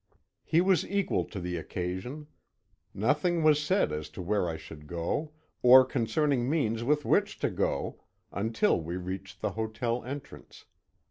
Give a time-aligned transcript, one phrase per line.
[0.43, 2.25] He was equal to the occasion.
[2.91, 7.51] Nothing was said as to where I should go, or concerning means with which to
[7.51, 8.01] go,
[8.31, 10.65] until we reached the hotel entrance.